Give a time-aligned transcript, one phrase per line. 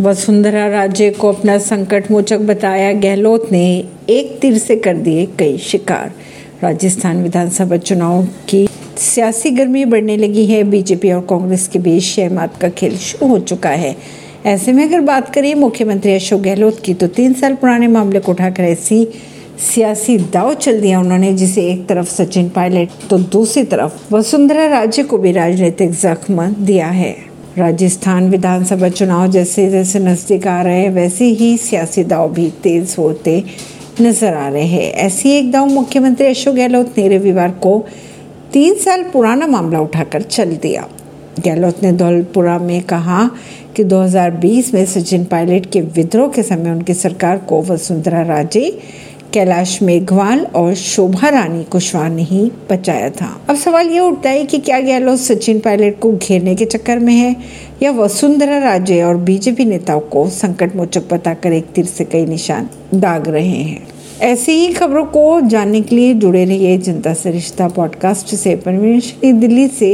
[0.00, 5.58] वसुंधरा राजे को अपना संकट मोचक बताया, गहलोत ने एक तीर से कर दिए कई
[5.58, 6.12] शिकार।
[6.62, 8.66] राजस्थान विधानसभा चुनाव की
[8.98, 13.38] सियासी गर्मी बढ़ने लगी है। बीजेपी और कांग्रेस के बीच शहमात का खेल शुरू हो
[13.40, 13.96] चुका है।
[14.46, 18.32] ऐसे में अगर बात करें मुख्यमंत्री अशोक गहलोत की तो तीन साल पुराने मामले को
[18.32, 19.06] उठाकर ऐसी
[19.60, 25.02] सियासी दाव चल दिया उन्होंने, जिसे एक तरफ़ सचिन पायलट तो दूसरी तरफ़ वसुंधरा राजे
[25.02, 30.90] को भी राजनीतिक जख्म दिया है। राजस्थान विधानसभा चुनाव जैसे जैसे नज़दीक आ रहे हैं,
[30.90, 33.42] वैसे ही सियासी दाव भी तेज होते
[34.00, 37.78] नज़र आ रहे हैं। ऐसी एक दाव मुख्यमंत्री अशोक गहलोत ने रविवार को
[38.52, 40.86] तीन साल पुराना मामला उठाकर चल दिया।
[41.46, 43.30] गहलोत ने धौलपुरा में कहा
[43.76, 48.78] कि 2020 में सचिन पायलट के विद्रोह के समय उनकी सरकार को वसुंधरा राजे
[49.34, 54.44] कैलाश मेघवाल और शोभा रानी कुशवाहा ने ही बचाया था। अब सवाल ये उठता है
[54.44, 57.36] कि क्या गहलोत सचिन पायलट को घेरने के चक्कर में है,
[57.82, 62.68] या वसुंधरा राजे और बीजेपी नेताओं को संकट मोचक बताकर एक तीर से कई निशान
[62.94, 63.88] दाग रहे हैं?
[64.20, 69.14] ऐसी ही खबरों को जानने के लिए जुड़े रहिए जनता से रिश्ता पॉडकास्ट से। परमेश
[69.24, 69.90] दिल्ली से